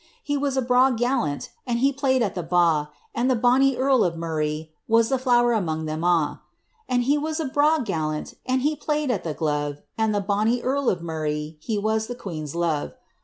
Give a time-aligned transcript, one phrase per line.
[0.23, 4.03] He was a braw gallant, And he played at the ba',' And the bonny earl
[4.03, 6.41] of Murray Was the flower among them a*.
[6.89, 10.89] He was a braw gallant, And he played at the gluve; And the bonny earl
[10.89, 12.95] of Murray, He was the queen's luve.